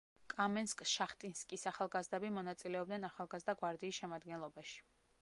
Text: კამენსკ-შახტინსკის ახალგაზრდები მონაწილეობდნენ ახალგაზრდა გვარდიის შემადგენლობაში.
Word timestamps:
კამენსკ-შახტინსკის 0.33 1.67
ახალგაზრდები 1.73 2.33
მონაწილეობდნენ 2.39 3.09
ახალგაზრდა 3.13 3.59
გვარდიის 3.63 4.01
შემადგენლობაში. 4.05 4.87